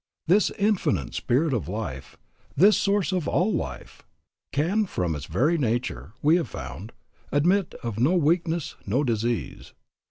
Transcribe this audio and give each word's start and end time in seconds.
This 0.25 0.49
Infinite 0.57 1.13
Spirit 1.13 1.53
of 1.53 1.67
Life, 1.67 2.17
this 2.57 2.75
Source 2.75 3.11
of 3.11 3.27
all 3.27 3.53
Life, 3.53 4.01
can 4.51 4.87
from 4.87 5.15
its 5.15 5.27
very 5.27 5.59
nature, 5.59 6.13
we 6.23 6.37
have 6.37 6.49
found, 6.49 6.91
admit 7.31 7.75
of 7.83 7.99
no 7.99 8.15
weakness, 8.15 8.75
no 8.87 9.03
disease. 9.03 9.75